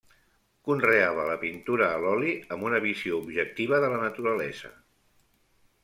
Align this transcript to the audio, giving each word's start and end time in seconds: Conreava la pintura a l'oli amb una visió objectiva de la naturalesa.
Conreava 0.69 1.25
la 1.27 1.35
pintura 1.43 1.91
a 1.97 2.01
l'oli 2.05 2.33
amb 2.57 2.67
una 2.71 2.81
visió 2.89 3.21
objectiva 3.25 3.83
de 3.85 3.93
la 3.95 4.03
naturalesa. 4.09 4.77